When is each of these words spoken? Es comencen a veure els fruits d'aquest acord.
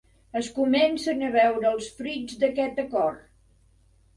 Es 0.39 0.47
comencen 0.53 1.21
a 1.27 1.29
veure 1.35 1.69
els 1.73 1.91
fruits 1.99 2.41
d'aquest 2.45 2.83
acord. 2.89 3.21